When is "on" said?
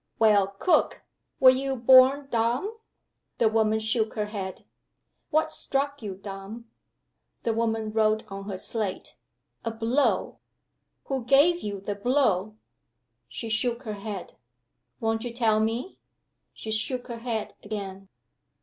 8.31-8.49